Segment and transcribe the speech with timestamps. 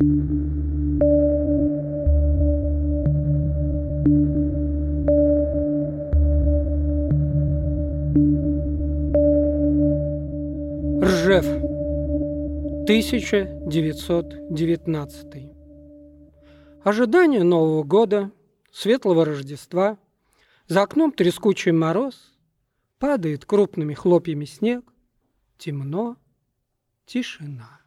[0.00, 0.06] Ржев.
[12.84, 15.50] 1919.
[16.84, 18.30] Ожидание Нового года,
[18.70, 19.98] светлого Рождества.
[20.68, 22.38] За окном трескучий мороз.
[23.00, 24.84] Падает крупными хлопьями снег.
[25.58, 26.16] Темно.
[27.04, 27.80] Тишина.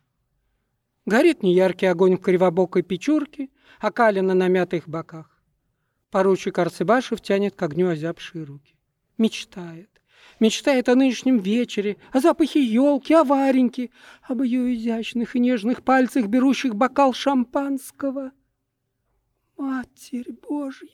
[1.06, 5.42] Горит неяркий огонь в кривобокой печурке, окалина на мятых боках.
[6.10, 8.76] Поручик Арцебашев тянет к огню озябшие руки.
[9.18, 9.92] Мечтает
[10.42, 13.92] мечтает о нынешнем вечере, о запахе елки, о Вареньке,
[14.24, 18.32] об ее изящных и нежных пальцах, берущих бокал шампанского.
[19.58, 20.90] Матерь Божья!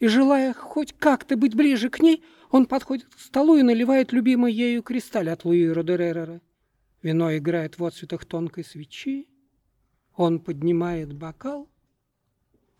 [0.00, 4.52] И, желая хоть как-то быть ближе к ней, он подходит к столу и наливает любимый
[4.52, 6.40] ею кристаль от Луи Родеререра.
[7.02, 9.28] Вино играет в отцветах тонкой свечи.
[10.14, 11.68] Он поднимает бокал,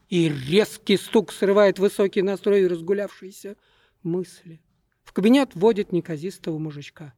[0.09, 3.57] и резкий стук срывает высокий настрой разгулявшейся
[4.03, 4.61] мысли.
[5.03, 7.15] В кабинет вводит неказистого мужичка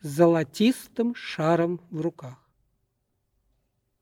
[0.00, 2.38] с золотистым шаром в руках.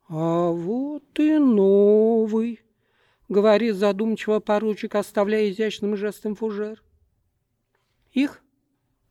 [0.08, 2.60] «А вот и новый»,—
[3.28, 6.82] говорит задумчиво поручик, оставляя изящным жестом фужер.
[8.12, 8.42] Их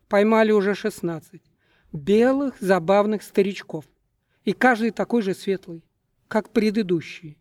[0.07, 1.48] поймали уже шестнадцать
[1.91, 3.85] белых забавных старичков,
[4.43, 5.83] и каждый такой же светлый,
[6.27, 7.37] как предыдущие.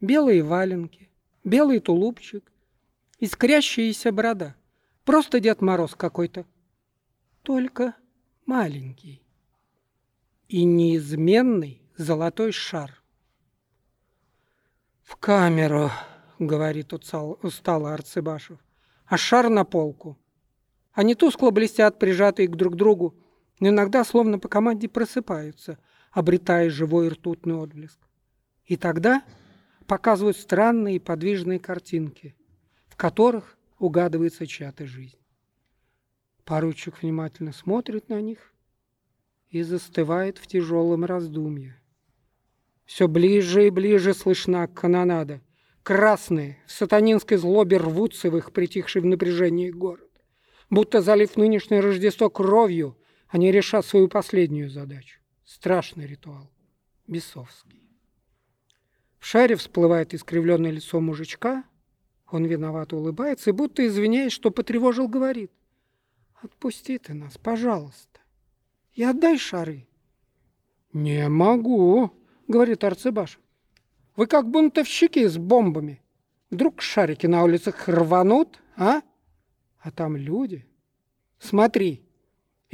[0.00, 1.10] Белые валенки,
[1.44, 2.52] белый тулупчик,
[3.18, 4.54] искрящаяся борода—
[5.04, 6.46] Просто Дед Мороз какой-то.
[7.42, 7.94] Только
[8.46, 9.22] маленький.
[10.48, 13.02] И неизменный золотой шар.
[15.02, 15.90] «В камеру»,—
[16.38, 18.58] говорит устало Арцебашев,—
[19.06, 20.18] «а шар на полку».
[20.94, 23.14] Они тускло блестят, прижатые к друг другу,
[23.60, 25.78] но иногда, словно по команде, просыпаются,
[26.12, 27.98] обретая живой ртутный отблеск.
[28.64, 29.22] И тогда
[29.86, 32.34] показывают странные подвижные картинки,
[32.86, 35.18] в которых угадывается чья-то жизнь.
[36.44, 38.52] Поручик внимательно смотрит на них
[39.48, 41.80] и застывает в тяжелом раздумье.
[42.84, 45.40] Все ближе и ближе слышна канонада.
[45.82, 50.10] Красные в сатанинской злобе рвутся в их притихший в напряжении город.
[50.70, 52.96] Будто залив нынешнее Рождество кровью,
[53.34, 55.18] они решат свою последнюю задачу.
[55.44, 56.48] Страшный ритуал.
[57.08, 57.82] Бесовский.
[59.18, 61.64] В шаре всплывает искривленное лицо мужичка,
[62.30, 65.50] он виновато улыбается и, будто извиняясь, что потревожил, говорит.
[66.42, 68.20] «Отпусти ты нас, пожалуйста,
[68.92, 69.88] и отдай шары».
[70.92, 72.12] «Не могу»,—
[72.46, 73.40] говорит Арцебаш.
[74.14, 76.00] «Вы как бунтовщики с бомбами.
[76.50, 79.02] Вдруг шарики на улицах рванут, а?
[79.80, 80.68] А там люди.
[81.40, 82.03] Смотри,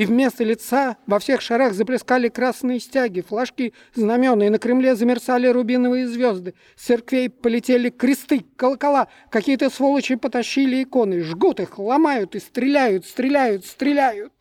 [0.00, 5.46] и вместо лица во всех шарах заплескали красные стяги, флажки, знамена, и на Кремле замерцали
[5.46, 6.54] рубиновые звезды.
[6.74, 13.66] С церквей полетели кресты, колокола, какие-то сволочи потащили иконы, жгут их, ломают и стреляют, стреляют,
[13.66, 14.32] стреляют.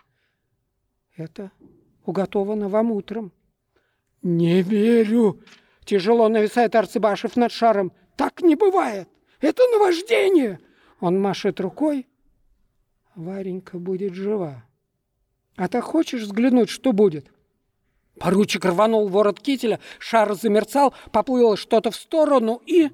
[1.18, 1.52] Это
[2.06, 3.34] уготовано вам утром.
[4.22, 5.42] Не верю.
[5.84, 7.92] Тяжело нависает Арцебашев над шаром.
[8.16, 9.10] Так не бывает.
[9.42, 10.62] Это наваждение.
[11.02, 12.08] Он машет рукой.
[13.14, 14.64] Варенька будет жива.
[15.60, 17.28] А ты хочешь взглянуть, что будет?»
[18.18, 22.90] Поручик рванул ворот кителя, шар замерцал, поплыло что-то в сторону и...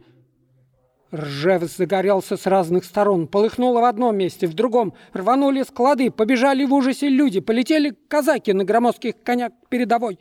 [1.14, 4.96] Ржев загорелся с разных сторон, полыхнуло в одном месте, в другом.
[5.14, 10.20] Рванули склады, побежали в ужасе люди, полетели казаки на громоздких конях передовой.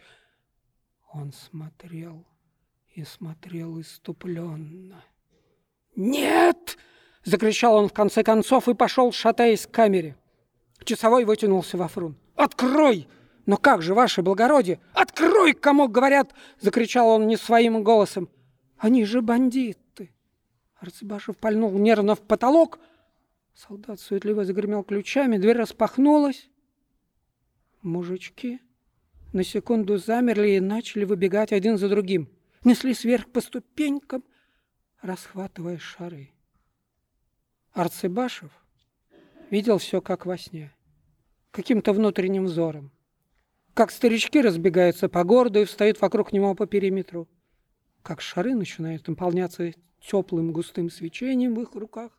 [1.12, 2.26] Он смотрел
[2.94, 5.02] и смотрел иступленно.
[5.96, 6.76] «Нет!»—
[7.24, 10.16] закричал он в конце концов и пошел, шатаясь к камере.
[10.84, 12.18] Часовой вытянулся во фрунт.
[12.34, 13.08] «Открой!»
[13.46, 14.80] «Но как же, ваше благородие?
[14.94, 18.28] Открой, кому говорят!»— закричал он не своим голосом.
[18.78, 20.12] «Они же бандиты!»
[20.76, 22.78] Арцебашев пальнул нервно в потолок.
[23.54, 26.48] Солдат суетливо загремел ключами, дверь распахнулась.
[27.82, 28.60] Мужички
[29.32, 32.30] на секунду замерли и начали выбегать один за другим.
[32.64, 34.24] Неслись вверх по ступенькам,
[35.02, 36.30] расхватывая шары.
[37.72, 38.50] Арцебашев
[39.50, 40.72] видел все как во сне
[41.54, 42.90] каким-то внутренним взором.
[43.74, 47.28] Как старички разбегаются по городу и встают вокруг него по периметру.
[48.02, 52.10] Как шары начинают наполняться теплым густым свечением в их руках,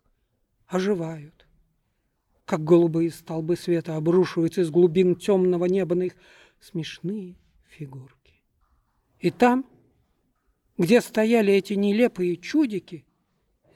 [0.67, 1.45] оживают.
[2.45, 6.15] Как голубые столбы света обрушиваются из глубин темного неба на их
[6.61, 7.35] смешные
[7.67, 8.41] фигурки.
[9.19, 9.65] И там,
[10.77, 13.05] где стояли эти нелепые чудики,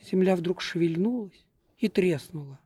[0.10, 1.46] земля вдруг шевельнулась
[1.78, 2.60] и треснула.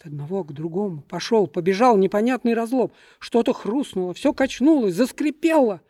[0.00, 2.90] От одного к другому пошел, побежал непонятный разлом.
[3.18, 5.82] Что-то хрустнуло, все качнулось, заскрипело.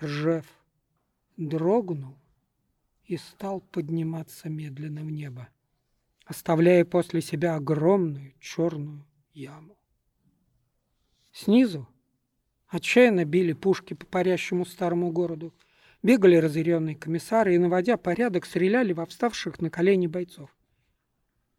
[0.00, 0.46] Ржев
[1.36, 2.16] дрогнул
[3.04, 5.48] и стал подниматься медленно в небо,
[6.26, 9.76] оставляя после себя огромную черную яму.
[11.32, 11.88] Снизу
[12.68, 15.52] отчаянно били пушки по парящему старому городу,
[16.04, 20.54] бегали разъяренные комиссары и, наводя порядок, стреляли во вставших на колени бойцов.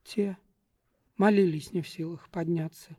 [0.06, 0.38] Те
[1.18, 2.98] молились не в силах подняться,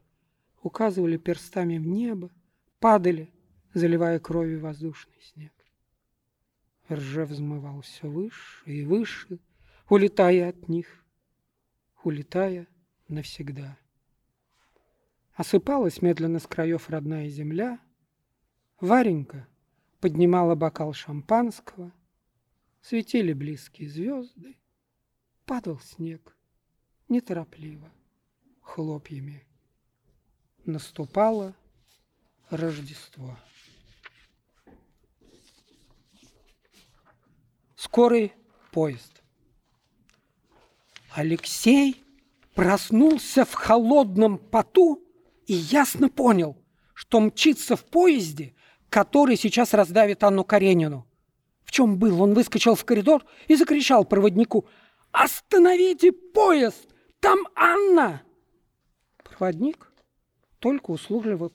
[0.62, 2.30] указывали перстами в небо,
[2.78, 3.32] падали,
[3.72, 5.52] заливая кровью воздушный снег.
[6.90, 9.38] Ржев взмывал все выше и выше,
[9.88, 11.04] улетая от них,
[12.02, 12.66] улетая
[13.08, 13.78] навсегда.
[15.34, 17.80] Осыпалась медленно с краев родная земля.
[18.80, 19.48] Варенька
[20.00, 21.92] поднимала бокал шампанского.
[22.80, 24.56] Светили близкие звезды.
[25.46, 26.36] Падал снег
[27.08, 27.90] неторопливо,
[28.64, 29.46] хлопьями.
[30.64, 31.54] Наступало
[32.50, 33.36] Рождество.
[37.76, 38.32] Скорый
[38.72, 39.22] поезд.
[41.14, 42.02] Алексей
[42.54, 45.04] проснулся в холодном поту
[45.46, 46.56] и ясно понял,
[46.94, 48.54] что мчится в поезде,
[48.88, 51.06] который сейчас раздавит Анну Каренину.
[51.62, 52.22] В чем был?
[52.22, 54.66] Он выскочил в коридор и закричал проводнику
[55.12, 56.88] «Остановите поезд!
[57.20, 58.22] Там Анна!»
[59.36, 59.90] Проводник
[60.60, 61.50] только услужливо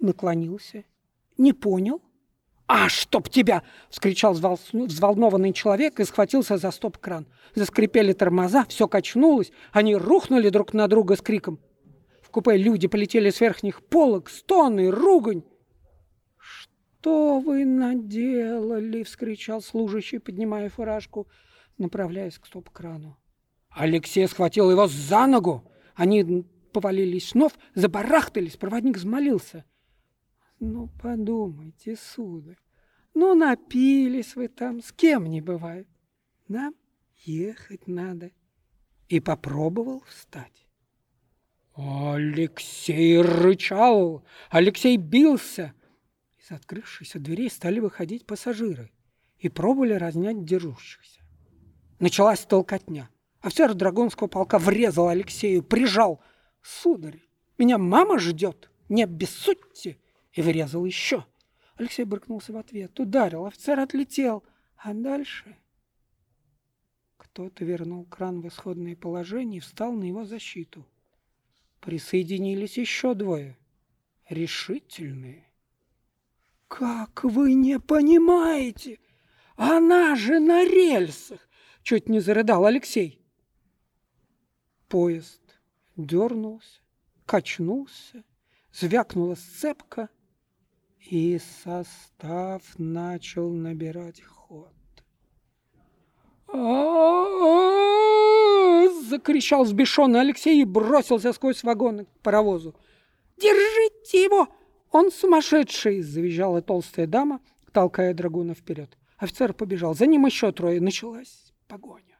[0.00, 0.84] наклонился,
[1.36, 2.02] не понял
[2.66, 7.26] «А, чтоб тебя!»— вскричал взволнованный человек и схватился за стоп-кран.
[7.54, 11.60] Заскрипели тормоза, все качнулось, они рухнули друг на друга с криком.
[12.20, 15.44] В купе люди полетели с верхних полок, стоны, ругань.
[16.36, 21.26] «Что вы наделали?»— вскричал служащий, поднимая фуражку,
[21.78, 23.16] направляясь к стоп-крану.
[23.70, 25.64] Алексей схватил его за ногу.
[25.94, 29.64] Они повалились снова, забарахтались, проводник взмолился—
[30.60, 32.58] ну, подумайте, сударь,
[33.14, 35.86] ну, напились вы там, с кем не бывает.
[36.48, 36.74] Нам
[37.24, 38.32] ехать надо.
[39.08, 40.66] И попробовал встать.
[41.74, 45.74] Алексей рычал, Алексей бился.
[46.38, 48.90] Из открывшихся дверей стали выходить пассажиры
[49.38, 51.20] и пробовали разнять держущихся.
[52.00, 53.08] Началась толкотня.
[53.40, 56.20] Офицер Драгунского полка врезал Алексею, прижал.
[56.62, 57.22] «Сударь,
[57.56, 59.98] меня мама ждет, не обессудьте!»
[60.32, 61.24] и вырезал еще.
[61.76, 64.44] Алексей брыкнулся в ответ, ударил, офицер отлетел,
[64.76, 65.56] а дальше...
[67.16, 70.86] Кто-то вернул кран в исходное положение и встал на его защиту.
[71.80, 73.56] Присоединились еще двое.
[74.28, 75.44] Решительные.
[76.68, 78.98] «Как вы не понимаете?
[79.56, 81.48] Она же на рельсах!»
[81.82, 83.20] Чуть не зарыдал Алексей.
[84.88, 85.47] Поезд
[85.98, 86.80] дернулся,
[87.26, 88.24] качнулся,
[88.72, 90.08] звякнула сцепка,
[91.10, 94.72] и состав начал набирать ход.
[99.08, 102.74] закричал сбешенный Алексей и бросился сквозь вагоны к паровозу.
[103.36, 104.48] «Держите его!
[104.90, 107.40] Он сумасшедший!»– завизжала толстая дама,
[107.72, 108.96] толкая драгуна вперед.
[109.16, 109.94] Офицер побежал.
[109.94, 110.80] За ним еще трое.
[110.80, 112.17] Началась погоня.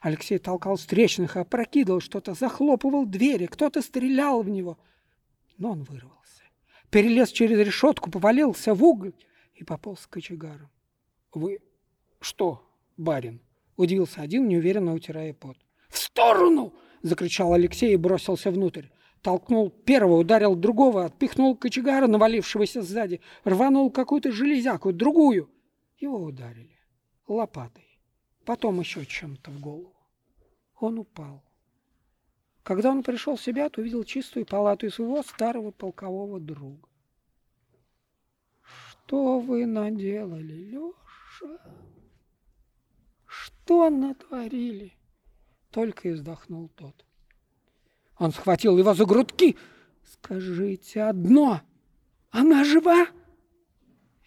[0.00, 4.78] Алексей толкал встречных, опрокидывал что-то, захлопывал двери, кто-то стрелял в него.
[5.58, 6.20] Но он вырвал
[6.90, 9.14] перелез через решетку, повалился в уголь
[9.54, 10.68] и пополз к кочегару.
[11.32, 11.60] «Вы
[12.20, 13.40] что, барин?»–
[13.76, 15.56] удивился один, неуверенно утирая пот.
[15.88, 18.86] «В сторону!»– закричал Алексей и бросился внутрь.
[19.22, 25.50] Толкнул первого, ударил другого, отпихнул кочегара, навалившегося сзади, рванул какую-то железяку, другую.
[25.98, 26.78] Его ударили
[27.28, 27.89] лопатой,
[28.44, 29.94] потом еще чем-то в голову.
[30.78, 31.42] Он упал.
[32.62, 36.88] Когда он пришел в себя, то увидел чистую палату и своего старого полкового друга.
[38.62, 41.58] «Что вы наделали, Леша?
[43.26, 44.92] Что натворили?»
[45.70, 47.04] Только и вздохнул тот.
[48.18, 49.56] Он схватил его за грудки.
[50.04, 51.62] «Скажите одно,
[52.30, 53.06] она жива?»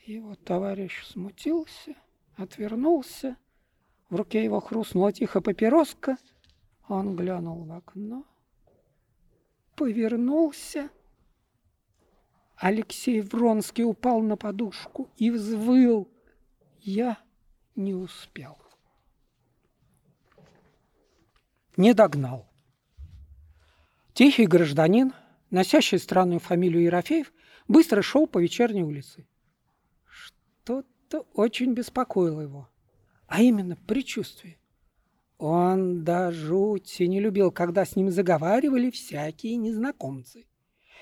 [0.06, 1.96] Его товарищ смутился,
[2.36, 3.38] отвернулся.
[4.14, 6.18] В руке его хрустнула тихо папироска—
[6.88, 8.26] он глянул в окно,
[9.76, 10.90] повернулся.
[12.56, 16.10] Алексей Вронский упал на подушку и взвыл.
[16.80, 17.18] Я
[17.76, 18.58] не успел.
[21.76, 22.48] Не догнал.
[24.14, 25.14] Тихий гражданин,
[25.50, 27.34] носящий странную фамилию Ерофеев,
[27.68, 29.28] быстро шел по вечерней улице.
[30.06, 32.70] Что-то очень беспокоило его,
[33.28, 34.58] а именно предчувствие.
[35.38, 40.46] Он до жути не любил, когда с ним заговаривали всякие незнакомцы.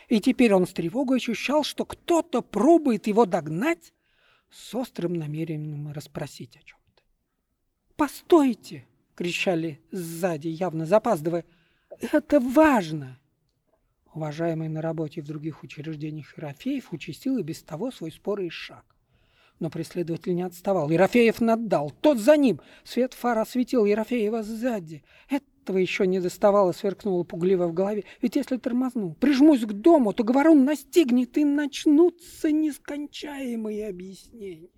[0.08, 3.94] И теперь он с тревогой ощущал, что кто-то пробует его догнать,
[4.50, 7.04] с острым намерением расспросить о чем-то.
[7.96, 8.86] «Постойте!»—
[9.16, 11.46] кричали сзади, явно запаздывая.
[12.00, 13.20] «Это важно!»
[14.14, 18.84] Уважаемый на работе в других учреждениях Ерофеев участил и без того свой спорый шаг.
[19.62, 20.90] Но преследователь не отставал.
[20.90, 21.94] Ерофеев наддал.
[22.02, 22.60] Тот за ним.
[22.84, 25.04] Свет фар осветил Ерофеева сзади.
[25.30, 28.06] Этого еще не доставало, сверкнуло пугливо в голове.
[28.24, 34.72] Ведь если тормозну, прижмусь к дому, то говорун настигнет, и начнутся нескончаемые объяснения.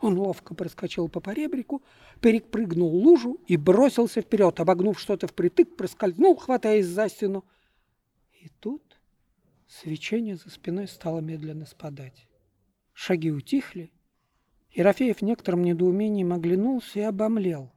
[0.00, 1.82] Он ловко проскочил по поребрику,
[2.20, 7.44] перепрыгнул лужу и бросился вперед, обогнув что-то впритык, проскользнул, хватаясь за стену.
[8.40, 9.00] И тут
[9.66, 12.28] свечение за спиной стало медленно спадать.
[13.04, 13.90] Шаги утихли.
[14.70, 17.72] Ерофеев в некотором недоумении оглянулся и обомлел.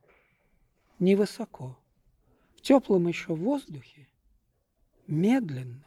[1.00, 1.76] Невысоко,
[2.56, 4.08] в теплом еще воздухе,
[5.08, 5.84] медленно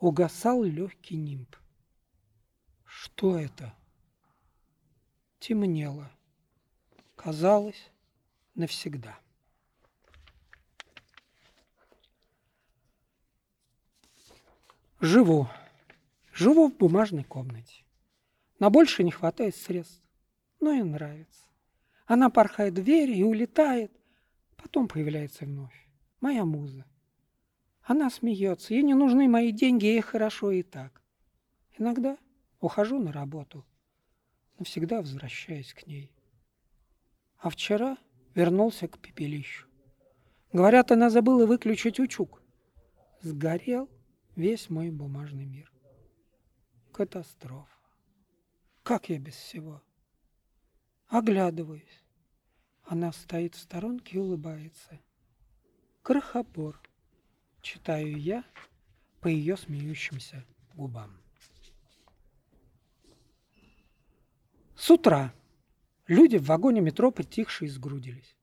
[0.00, 1.54] угасал легкий нимб.
[2.86, 3.74] Что это?
[5.38, 6.10] Темнело.
[7.14, 7.90] Казалось,
[8.54, 9.18] навсегда.
[14.98, 15.46] Живу.
[16.32, 17.84] Живу в бумажной комнате.
[18.58, 20.02] На больше не хватает средств,
[20.60, 21.44] но и нравится.
[22.06, 23.92] Она порхает в двери и улетает,
[24.56, 25.88] потом появляется вновь.
[26.20, 26.84] Моя муза.
[27.82, 31.02] Она смеется, ей не нужны мои деньги, ей хорошо и так.
[31.78, 32.18] Иногда
[32.60, 33.64] ухожу на работу,
[34.58, 36.12] навсегда возвращаюсь к ней.
[37.38, 37.96] А вчера
[38.34, 39.68] вернулся к пепелищу.
[40.52, 42.42] Говорят, она забыла выключить утюг.
[43.20, 43.88] Сгорел
[44.34, 45.70] весь мой бумажный мир.
[46.92, 47.77] Катастрофа.
[48.88, 49.82] Как я без всего?
[51.08, 52.02] Оглядываюсь.
[52.84, 54.98] Она стоит в сторонке и улыбается.
[56.00, 56.80] Крохобор.
[57.60, 58.44] Читаю я
[59.20, 60.42] по ее смеющимся
[60.72, 61.20] губам.
[64.74, 65.34] С утра
[66.06, 68.38] люди в вагоне метро притихшие сгрудились.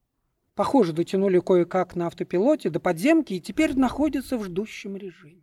[0.53, 5.41] Похоже, дотянули кое-как на автопилоте до подземки и теперь находятся в ждущем режиме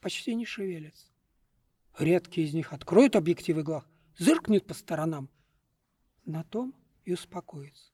[0.00, 1.06] почти не шевелятся.
[1.98, 3.84] Редкие из них откроют объективы глаз,
[4.18, 5.28] зыркнет по сторонам.
[6.24, 6.74] На том
[7.04, 7.92] и успокоится.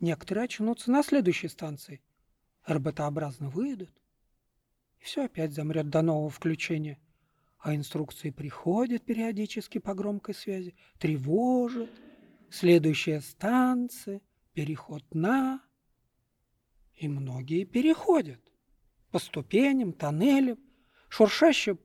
[0.00, 2.02] Некоторые очнутся на следующей станции,
[2.66, 3.92] роботообразно выйдут,
[4.98, 6.98] и все опять замрет до нового включения.
[7.58, 11.90] А инструкции приходят периодически по громкой связи, тревожат,
[12.50, 14.20] следующая станция,
[14.52, 15.62] переход на...
[16.94, 18.40] И многие переходят
[19.10, 20.58] по ступеням, тоннелям,
[21.12, 21.76] Шуршащая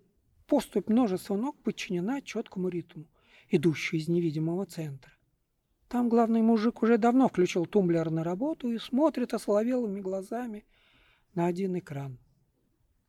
[0.46, 3.07] поступь множества ног подчинена четкому ритму,
[3.50, 5.12] идущему из невидимого центра.
[5.88, 10.66] Там главный мужик уже давно включил тумблер на работу и смотрит осоловелыми глазами
[11.34, 12.20] на один экран.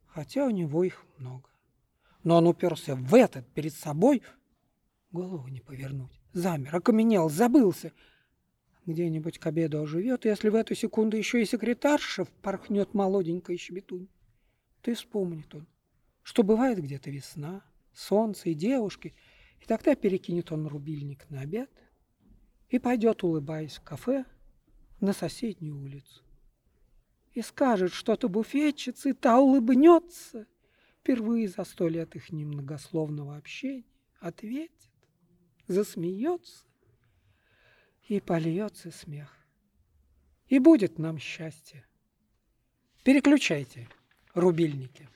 [0.06, 1.48] Хотя у него их много.
[2.22, 4.22] Но он уперся в этот перед собой,
[5.10, 6.20] голову не повернуть.
[6.32, 7.92] Замер, окаменел, забылся.
[8.86, 14.08] Где-нибудь к обеду оживет, если в эту секунду еще и секретарша порхнет молоденькая щебетунь,
[14.84, 15.66] и вспомнит он
[16.28, 17.62] что бывает где-то весна,
[17.94, 19.14] солнце и девушки,
[19.60, 21.70] и тогда перекинет он рубильник на обед
[22.68, 24.24] и пойдет, улыбаясь, в кафе
[25.00, 26.22] на соседнюю улицу.
[27.32, 30.46] И скажет что-то буфетчице, и та улыбнется,
[31.00, 33.84] впервые за сто лет их немногословного общения,
[34.20, 34.90] ответит,
[35.66, 36.64] засмеется,
[38.08, 39.36] и польется смех.
[40.48, 41.86] И будет нам счастье.
[43.04, 43.88] Переключайте
[44.34, 45.08] рубильники.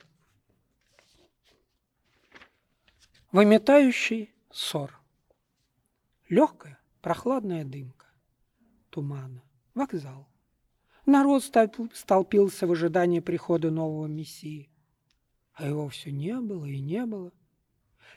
[3.32, 5.00] Выметающий ссор.
[6.28, 8.04] Легкая, прохладная дымка.
[8.90, 9.42] Тумана.
[9.72, 10.28] Вокзал.
[11.06, 14.68] Народ столпился в ожидании прихода нового мессии.
[15.54, 17.32] А его все не было и не было.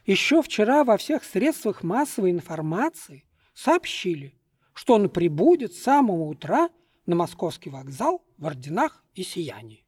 [0.06, 4.38] Еще вчера во всех средствах массовой информации сообщили,
[4.74, 6.70] что он прибудет с самого утра
[7.06, 9.86] на московский вокзал в орденах и сиянии.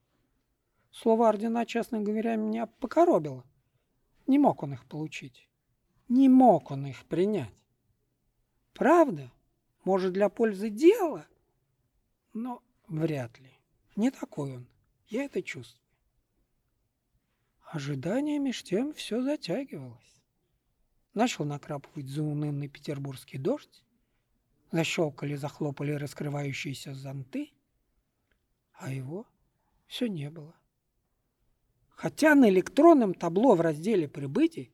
[0.89, 3.43] Слово ордена, честно говоря, меня покоробило–
[4.27, 5.49] не мог он их получить.
[6.09, 7.53] Не мог он их принять.
[8.73, 9.31] Правда?
[9.83, 11.25] Может, для пользы дела?
[12.33, 13.51] Но вряд ли.
[13.95, 14.67] Не такой он.
[15.07, 15.83] Я это чувствую.
[17.61, 20.21] Ожидание меж тем все затягивалось.
[21.13, 23.83] Начал накрапывать заунывный петербургский дождь.
[24.71, 27.51] Защелкали, захлопали раскрывающиеся зонты.
[28.73, 29.25] А его
[29.87, 30.55] все не было.
[31.97, 34.71] Хотя на электронном табло в разделе «Прибытий»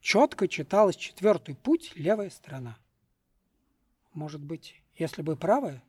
[0.00, 2.76] четко читалось четвертый путь левая сторона.
[4.12, 5.84] Может быть, если бы правая,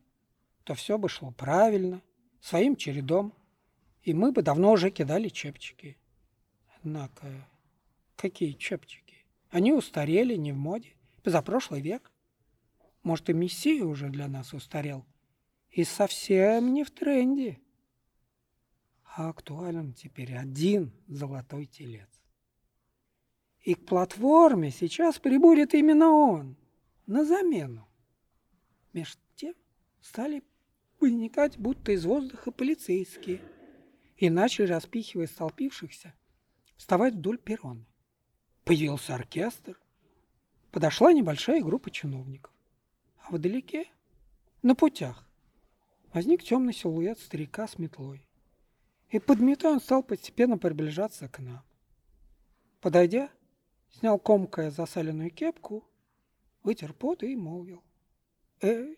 [0.64, 2.04] то все бы шло правильно,
[2.40, 3.34] своим чередом,
[4.04, 5.98] и мы бы давно уже кидали чепчики.
[6.78, 7.50] Однако,
[8.16, 9.26] какие чепчики?
[9.50, 10.94] Они устарели, не в моде.
[11.24, 12.12] Позапрошлый век.
[13.02, 15.04] Может, и Мессия уже для нас устарел.
[15.72, 17.60] И совсем не в тренде.
[19.18, 22.10] А актуален теперь один золотой телец.
[23.62, 26.58] И к платформе сейчас прибудет именно он,
[27.08, 27.88] на замену.
[28.92, 29.56] Меж тем
[30.02, 30.44] стали
[31.00, 33.42] возникать будто из воздуха полицейские
[34.18, 36.14] и начали, распихивая столпившихся,
[36.76, 37.86] вставать вдоль перрона.
[38.66, 39.80] Появился оркестр,
[40.72, 42.54] подошла небольшая группа чиновников.
[43.20, 43.86] А вдалеке,
[44.62, 45.26] на путях,
[46.12, 48.25] возник темный силуэт старика с метлой.
[49.10, 51.64] И подметая он стал постепенно приближаться к нам.
[52.82, 53.30] Подойдя,
[53.90, 55.88] снял комкая засаленную кепку,
[56.64, 57.84] вытер пот и молвил.
[58.62, 58.98] «Эй,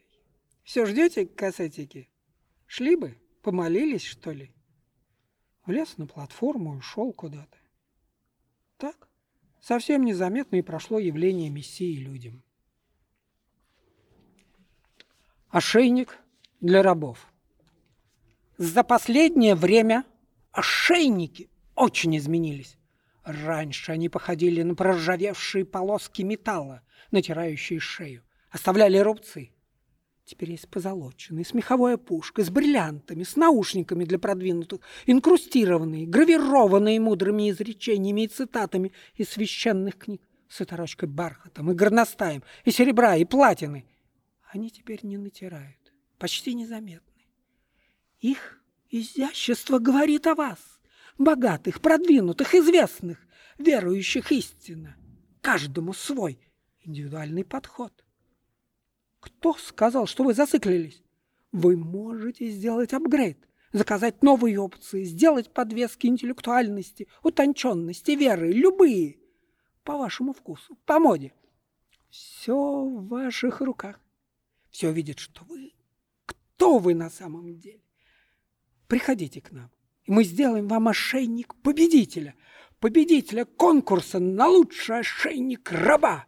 [0.63, 2.09] все ждете, касетики?
[2.65, 4.53] Шли бы, помолились, что ли?»
[5.65, 7.57] Влез на платформу и ушел куда-то.
[8.77, 9.09] Так,
[9.59, 12.41] совсем незаметно и прошло явление Мессии людям.
[15.49, 16.17] Ошейник
[16.61, 17.27] для рабов.
[18.57, 20.03] За последнее время
[20.51, 22.75] ошейники очень изменились.
[23.23, 29.51] Раньше они походили на проржавевшие полоски металла, натирающие шею, оставляли рубцы.
[30.25, 37.51] Теперь есть позолоченные, с меховой опушкой, с бриллиантами, с наушниками для продвинутых, инкрустированные, гравированные мудрыми
[37.51, 43.85] изречениями и цитатами из священных книг, с оторочкой бархатом и горностаем, и серебра, и платины.
[44.51, 47.16] Они теперь не натирают, почти незаметны.
[48.19, 50.59] Их изящество говорит о вас
[51.17, 53.19] богатых, продвинутых, известных,
[53.57, 54.95] верующих истинно.
[55.41, 56.39] Каждому свой
[56.81, 57.93] индивидуальный подход.
[59.19, 61.03] Кто сказал, что вы зациклились?
[61.51, 63.37] Вы можете сделать апгрейд,
[63.71, 69.19] заказать новые опции, сделать подвески интеллектуальности, утонченности, веры, любые,
[69.83, 71.33] по вашему вкусу, по моде.
[72.09, 73.99] Все в ваших руках.
[74.69, 75.73] Все видит, что вы,
[76.25, 77.86] кто вы на самом деле.
[78.87, 79.71] Приходите к нам
[80.07, 82.33] и мы сделаем вам ошейник победителя,
[83.45, 86.25] конкурса на лучший ошейник раба.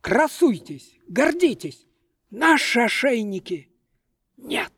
[0.00, 1.86] Красуйтесь, гордитесь.
[2.30, 3.70] Наши ошейники
[4.36, 4.72] нет.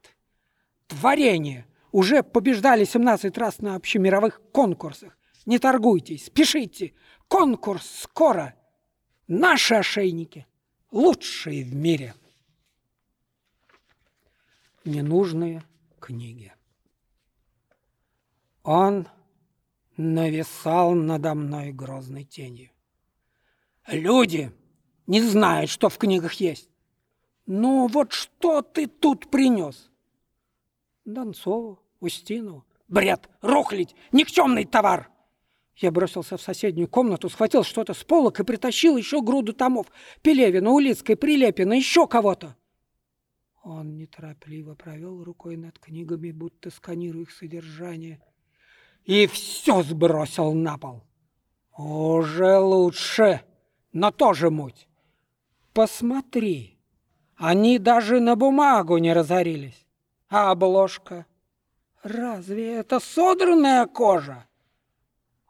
[0.87, 5.19] Творение уже побеждали 17 раз на общемировых конкурсах.
[5.47, 6.95] Не торгуйтесь, спешите.
[7.27, 8.55] Конкурс скоро.
[9.27, 10.47] Наши ошейники
[10.91, 12.15] лучшие в мире.
[14.85, 15.63] Ненужные
[16.01, 16.53] книги.
[18.73, 19.09] Он
[19.97, 22.71] нависал надо мной грозной тенью.
[23.89, 24.53] Люди
[25.09, 26.71] не знают, что в книгах есть.
[27.47, 29.91] Ну вот что ты тут принес?
[31.05, 32.65] Донцову, Устинову.
[32.87, 35.11] Бред, рухлить, никчемный товар.
[35.75, 39.89] Я бросился в соседнюю комнату, схватил что-то с полок и притащил еще груду томов.
[40.23, 42.57] Пелевина, Улицкой, Прилепина, еще кого-то.
[43.65, 48.23] Он неторопливо провел рукой над книгами, будто сканируя их содержание–
[49.05, 51.03] и все сбросил на пол.
[51.77, 53.43] Уже лучше,
[53.93, 54.89] но тоже муть.
[55.73, 56.79] Посмотри,
[57.37, 59.87] они даже на бумагу не разорились.
[60.29, 61.27] А обложка?
[62.03, 64.47] Разве это содранная кожа?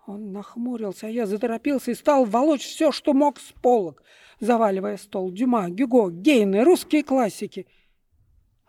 [0.07, 4.03] Он нахмурился, а я заторопился и стал волочь все, что мог с полок,
[4.41, 7.67] заваливая стол Дюма, Гюго, Гейны, русские классики.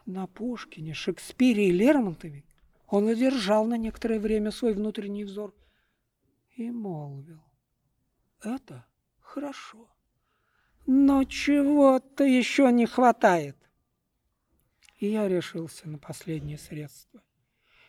[0.05, 2.43] На Пушкине, Шекспире и Лермонтове
[2.91, 5.55] он одержал на некоторое время свой внутренний взор
[6.57, 7.41] и молвил.
[8.43, 8.85] Это
[9.21, 9.89] хорошо,
[10.85, 13.55] но чего-то еще не хватает.
[14.97, 17.23] И я решился на последнее средство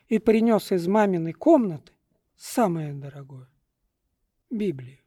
[0.06, 1.92] и принес из маминой комнаты
[2.36, 3.50] самое дорогое—
[4.50, 5.00] Библию.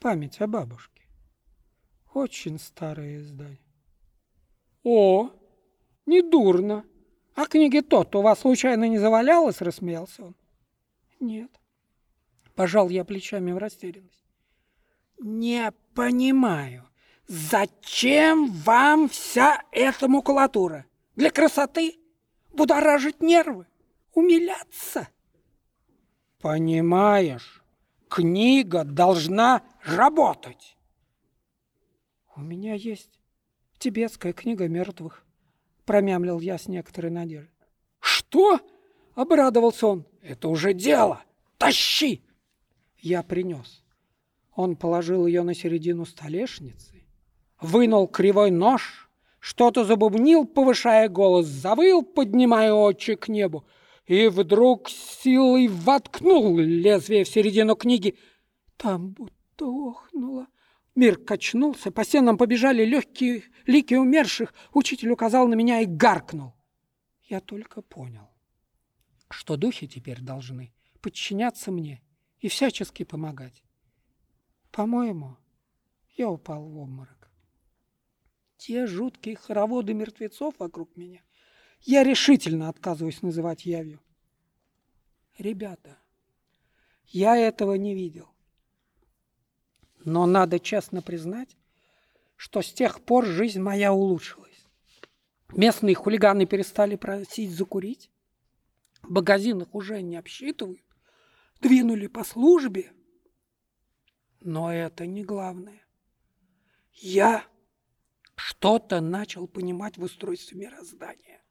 [0.00, 1.06] Память о бабушке.
[2.12, 3.60] Очень старое издание.
[4.82, 5.30] О,
[6.06, 6.84] недурно!
[7.36, 10.34] «А книги тот у вас случайно не завалялось?»– рассмеялся он.
[11.20, 11.50] «Нет».
[12.54, 14.24] Пожал я плечами в растерянность.
[15.18, 16.88] «Не понимаю,
[17.26, 20.86] зачем вам вся эта макулатура?
[21.14, 21.98] Для красоты?
[22.54, 23.66] Будоражить нервы?
[24.14, 25.08] Умиляться?»
[26.40, 27.62] «Понимаешь,
[28.08, 30.78] книга должна работать!»
[32.34, 33.20] «У меня есть
[33.78, 35.25] тибетская книга мертвых
[35.86, 37.50] промямлил я с некоторой надеждой.
[38.00, 38.60] «Что?»—
[39.14, 40.06] обрадовался он.
[40.20, 41.22] «Это уже дело!
[41.56, 42.22] Тащи!»
[42.98, 43.82] Я принес.
[44.54, 47.04] Он положил ее на середину столешницы,
[47.60, 53.64] вынул кривой нож, что-то забубнил, повышая голос, завыл, поднимая очи к небу,
[54.06, 58.18] и вдруг силой воткнул лезвие в середину книги.
[58.76, 60.48] Там будто охнуло,
[60.96, 64.54] Мир качнулся, по стенам побежали легкие лики умерших.
[64.72, 66.54] Учитель указал на меня и гаркнул.
[67.24, 68.30] Я только понял,
[69.28, 72.02] что духи теперь должны подчиняться мне
[72.38, 73.62] и всячески помогать.
[74.72, 75.36] По-моему,
[76.16, 77.30] я упал в обморок.
[78.56, 81.20] Те жуткие хороводы мертвецов вокруг меня
[81.82, 84.00] я решительно отказываюсь называть явью.
[85.36, 85.98] Ребята,
[87.04, 88.30] я этого не видел.
[90.06, 91.56] Но надо честно признать,
[92.36, 94.64] что с тех пор жизнь моя улучшилась.
[95.48, 98.08] Местные хулиганы перестали просить закурить,
[99.02, 100.84] в магазинах уже не обсчитывают,
[101.60, 102.92] двинули по службе.
[104.40, 105.82] Но это не главное.
[106.92, 107.44] Я
[108.36, 111.42] что-то начал понимать в устройстве мироздания.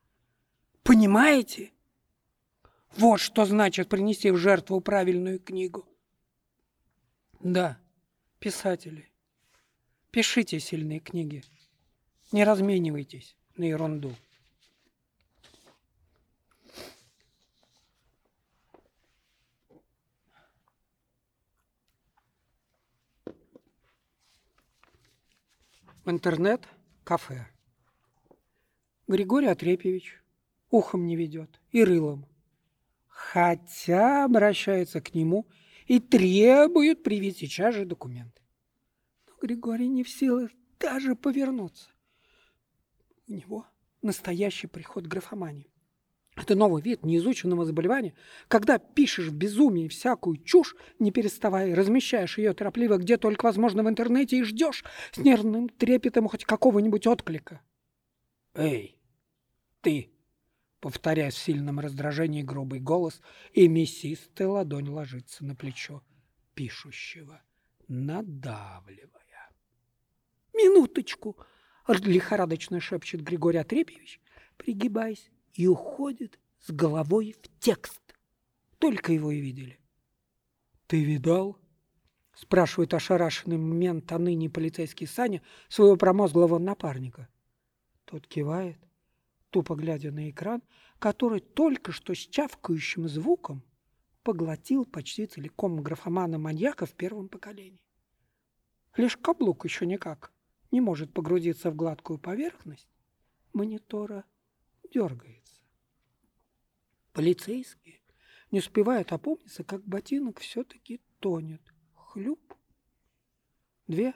[0.81, 1.73] Понимаете?
[2.95, 5.85] Вот что значит принести в жертву правильную книгу.
[7.41, 7.77] Да,
[8.45, 9.09] Писатели,
[10.11, 11.43] пишите сильные книги.
[12.31, 14.13] Не разменивайтесь на ерунду.
[26.03, 26.67] В интернет
[27.03, 27.47] кафе.
[29.07, 30.21] Григорий Отрепьевич
[30.69, 32.27] ухом не ведет и рылом.
[33.07, 35.47] Хотя обращается к нему–
[35.85, 38.41] и требуют привить сейчас же документы.
[39.27, 41.89] Но Григорий не в силах даже повернуться.
[43.27, 43.65] У него
[44.01, 45.71] настоящий приход графомании.
[46.35, 48.13] Это новый вид неизученного заболевания,
[48.49, 53.89] когда пишешь в безумии всякую чушь, не переставая, размещаешь ее торопливо где только возможно в
[53.89, 57.61] интернете и ждешь с нервным трепетом хоть какого-нибудь отклика.
[58.53, 58.97] «Эй,
[59.81, 60.14] ты!»
[60.85, 63.19] Повторяя в сильном раздражении грубый голос,
[63.53, 66.03] и мясистая ладонь ложится на плечо
[66.53, 67.41] пишущего,
[67.87, 69.49] надавливая.
[70.53, 71.37] «Минуточку!»—
[71.87, 74.21] лихорадочно шепчет Григорий Отрепьевич,
[74.57, 78.15] пригибаясь, и уходит с головой в текст.
[78.77, 79.79] Только его и видели.
[80.85, 81.57] «Ты видал?»—
[82.35, 87.27] спрашивает ошарашенный момент, а ныне полицейский Саня своего промозглого напарника.
[88.05, 88.77] Тот кивает,
[89.55, 90.61] тупо глядя на экран,
[90.99, 93.63] который только что с чавкающим звуком
[94.21, 97.81] поглотил почти целиком графомана-маньяка в первом поколении.
[98.97, 100.33] Лишь каблук еще никак
[100.71, 102.89] не может погрузиться в гладкую поверхность
[103.53, 104.25] монитора
[104.93, 105.61] дергается.
[107.13, 108.01] Полицейские
[108.51, 111.61] не успевают опомниться, как ботинок все-таки тонет.
[111.93, 112.55] Хлюп.
[113.87, 114.15] Две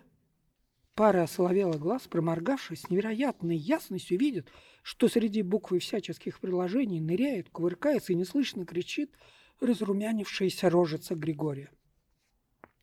[1.00, 4.52] Пара осоловелых глаз, проморгавшись, с невероятной ясностью видит,
[4.84, 9.16] что среди буквы всяческих приложений ныряет, кувыркается и неслышно кричит
[9.62, 11.72] разрумянившаяся рожица Григория.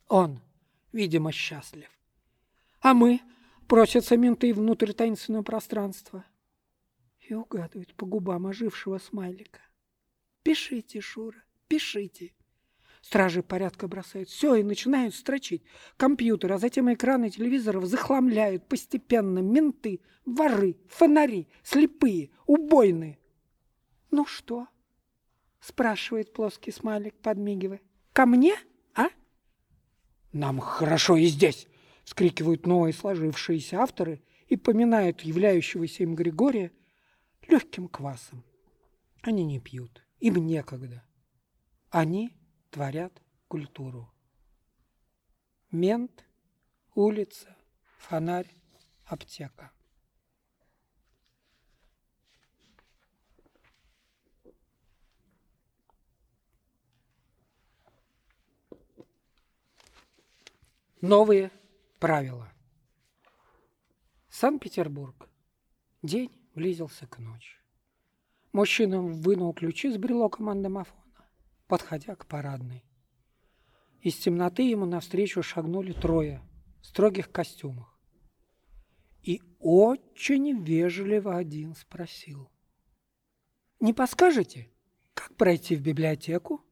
[0.09, 0.41] Он,
[0.93, 1.91] видимо, счастлив.
[2.81, 3.21] А мы,
[3.69, 6.25] просятся менты внутрь таинственного пространства.
[7.21, 9.61] И угадывают по губам ожившего смайлика.
[10.43, 12.33] Пишите, Шура, пишите.
[13.07, 15.63] Стражи порядка бросают все и начинают строчить.
[15.97, 23.21] Компьютер, а затем экраны телевизоров захламляют постепенно менты, воры, фонари, слепые, убойные.
[24.11, 24.67] «Ну что?»—
[25.61, 27.81] спрашивает плоский смайлик, подмигивая.
[28.13, 28.57] «Ко мне,
[28.97, 29.07] а?»
[30.33, 31.69] «Нам хорошо и здесь!»—
[32.03, 36.73] вскрикивают новые сложившиеся авторы и поминают являющегося им Григория
[37.47, 38.43] легким квасом.
[39.23, 41.05] Они не пьют, им некогда.
[41.91, 42.36] Они
[42.77, 44.07] творят культуру.
[45.71, 46.27] Мент,
[46.95, 47.57] улица,
[47.97, 48.55] фонарь,
[49.07, 49.73] аптека.
[61.01, 61.51] Новые
[61.99, 62.53] правила.
[64.29, 65.31] Санкт-Петербург.
[66.03, 67.57] День близился к ночи.
[68.53, 71.06] Мужчина вынул ключи с брелоком от домофона
[71.67, 72.85] подходя к парадной.
[74.01, 76.41] Из темноты ему навстречу шагнули трое
[76.81, 77.99] в строгих костюмах.
[79.23, 82.49] И очень вежливо один спросил.
[83.81, 84.71] «Не подскажете,
[85.15, 86.65] как пройти в библиотеку?»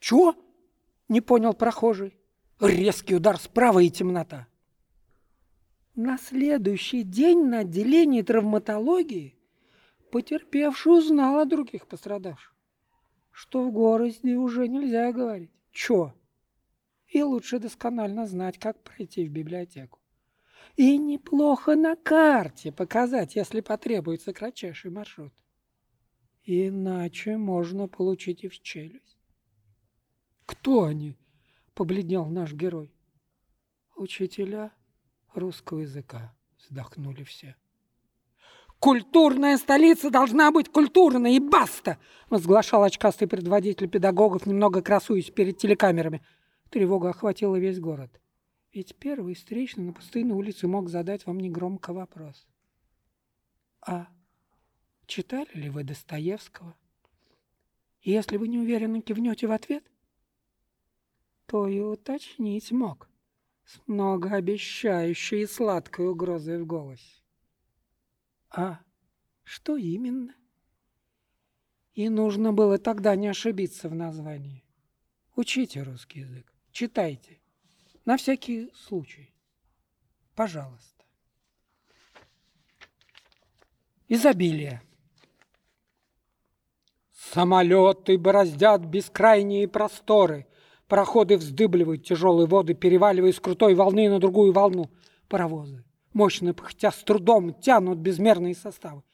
[0.00, 0.34] «Чё?»—
[1.08, 2.18] не понял прохожий.
[2.60, 4.48] Резкий удар справа и темнота.
[5.94, 9.38] На следующий день на отделении травматологии
[10.10, 12.57] потерпевший узнал о других пострадавших
[13.38, 16.12] что в городе уже нельзя говорить «чё».
[17.06, 20.00] И лучше досконально знать, как пройти в библиотеку.
[20.74, 25.32] И неплохо на карте показать, если потребуется кратчайший маршрут.
[26.42, 29.20] Иначе можно получить и в челюсть.
[30.44, 31.16] «Кто они?»—
[31.74, 32.92] побледнел наш герой.
[33.94, 34.72] «Учителя
[35.32, 37.54] русского языка, вздохнули все.
[38.78, 41.98] «Культурная столица должна быть культурной, и баста!»
[42.30, 46.22] возглашал очкастый предводитель педагогов, немного красуясь перед телекамерами.
[46.70, 48.20] Тревога охватила весь город.
[48.72, 52.46] Ведь первый встречный на пустынной улице мог задать вам негромко вопрос.
[53.80, 54.08] «А
[55.06, 56.74] читали ли вы Достоевского?»
[58.02, 59.84] Если вы не уверенно кивнете в ответ,
[61.46, 63.08] то и уточнить мог
[63.64, 67.17] с многообещающей и сладкой угрозой в голосе.
[68.50, 68.80] А
[69.44, 70.34] что именно?
[71.94, 74.64] И нужно было тогда не ошибиться в названии.
[75.36, 77.40] Учите русский язык, читайте.
[78.04, 79.34] На всякий случай.
[80.34, 81.04] Пожалуйста.
[84.08, 84.80] Изобилие.
[87.12, 90.46] Самолеты бороздят бескрайние просторы.
[90.86, 94.90] Пароходы вздыбливают тяжелые воды, переваливая с крутой волны на другую волну.
[95.28, 95.84] Паровозы
[96.18, 99.04] мощно пыхтя с трудом тянут безмерные составы.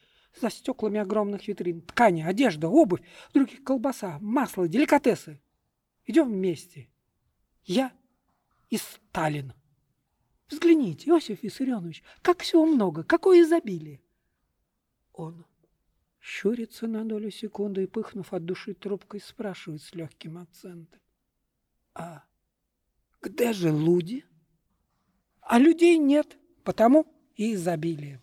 [0.40, 3.02] За стеклами огромных витрин ткани, одежда, обувь,
[3.34, 5.38] других колбаса, масло, деликатесы.
[6.06, 6.88] Идем вместе.
[7.64, 7.92] Я
[8.70, 9.52] и Сталин.
[10.48, 14.00] Взгляните, Иосиф Виссарионович, как всего много, какое изобилие.
[15.12, 15.44] Он
[16.20, 21.00] щурится на долю секунды и, пыхнув от души трубкой, спрашивает с легким акцентом.
[21.92, 22.24] А
[23.20, 24.24] где же люди?
[25.42, 28.20] А людей нет потому и изобилие.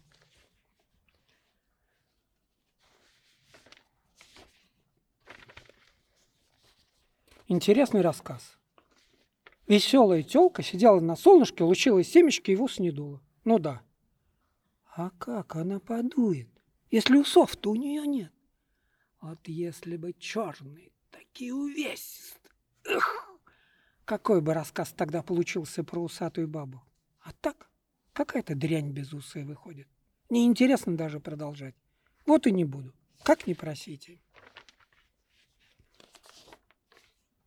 [7.47, 8.57] Интересный рассказ.
[9.67, 13.21] Веселая тёлка сидела на солнышке, лучила семечки и в ус не дула.
[13.43, 13.81] Ну да.
[14.95, 16.49] А как она подует,
[16.89, 18.33] если усов-то у нее нет?
[19.21, 22.51] Вот если бы черный, такие увесистые.
[22.85, 23.29] Эх!
[24.05, 26.81] Какой бы рассказ тогда получился про усатую бабу.
[27.21, 27.70] А так,
[28.21, 29.87] Какая-то дрянь безусая выходит.
[30.29, 31.73] Неинтересно даже продолжать.
[32.27, 32.93] Вот и не буду.
[33.23, 34.21] Как не просите.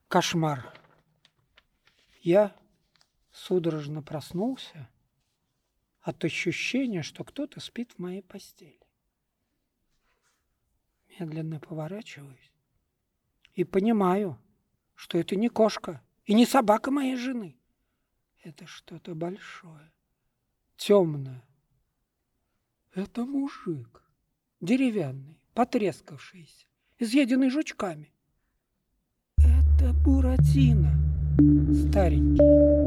[0.09, 0.77] Кошмар.
[2.23, 2.57] Я
[3.31, 4.91] судорожно проснулся
[6.01, 8.81] от ощущения, что кто-то спит в моей постели.
[11.21, 12.51] Медленно поворачиваюсь
[13.53, 14.43] и понимаю,
[14.97, 17.57] что это не кошка и не собака моей жены.
[18.43, 19.94] Это что-то большое
[20.77, 21.43] темная.
[22.95, 24.03] Это мужик,
[24.61, 26.67] деревянный, потрескавшийся,
[26.99, 28.13] изъеденный жучками.
[29.39, 30.93] Это Буратино,
[31.91, 32.85] старенький.